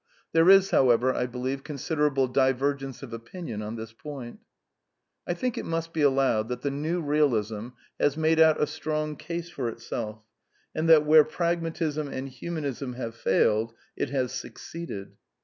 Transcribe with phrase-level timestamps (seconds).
[0.31, 4.39] There is, however, I be lieve, considerable divergence of opinion on this point.
[5.27, 9.15] I think it must be allowed that the New Bealism has./ made out a strong
[9.15, 10.23] case for itself,
[10.73, 15.17] and that where Pragma tism and Humanism have failed it has succeeded.